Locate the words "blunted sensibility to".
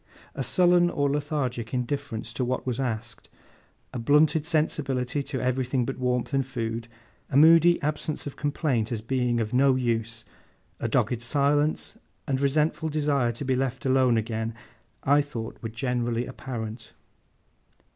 3.99-5.39